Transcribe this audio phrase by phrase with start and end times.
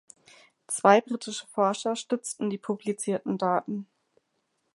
[0.65, 3.85] Zwei britische Forscher stützten die publizierten Daten.